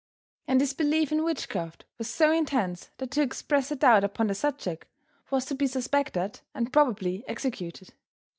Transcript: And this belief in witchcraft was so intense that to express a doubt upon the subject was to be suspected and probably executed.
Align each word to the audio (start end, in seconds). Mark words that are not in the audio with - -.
And 0.47 0.59
this 0.59 0.73
belief 0.73 1.11
in 1.11 1.23
witchcraft 1.23 1.85
was 1.99 2.09
so 2.11 2.31
intense 2.31 2.89
that 2.97 3.11
to 3.11 3.21
express 3.21 3.69
a 3.69 3.75
doubt 3.75 4.03
upon 4.03 4.25
the 4.25 4.33
subject 4.33 4.87
was 5.29 5.45
to 5.45 5.53
be 5.53 5.67
suspected 5.67 6.39
and 6.55 6.73
probably 6.73 7.23
executed. 7.27 7.93